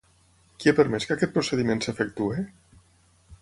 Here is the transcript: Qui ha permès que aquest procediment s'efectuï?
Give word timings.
Qui 0.61 0.71
ha 0.71 0.77
permès 0.79 1.05
que 1.09 1.17
aquest 1.17 1.35
procediment 1.35 1.85
s'efectuï? 1.87 2.43